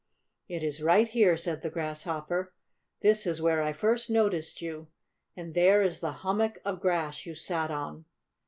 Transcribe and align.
"It 0.47 0.63
is 0.63 0.81
right 0.81 1.07
here," 1.07 1.37
said 1.37 1.61
the 1.61 1.69
Grasshopper. 1.69 2.55
"This 3.01 3.27
is 3.27 3.39
where 3.39 3.61
I 3.61 3.71
first 3.71 4.09
noticed 4.09 4.59
you. 4.59 4.87
And 5.35 5.53
there 5.53 5.83
is 5.83 5.99
the 5.99 6.11
hummock 6.25 6.57
of 6.65 6.81
grass 6.81 7.27
you 7.27 7.35
sat 7.35 7.69
on." 7.69 8.05